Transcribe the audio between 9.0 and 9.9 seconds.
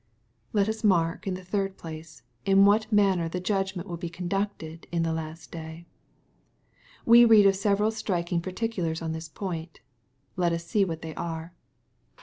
on this point.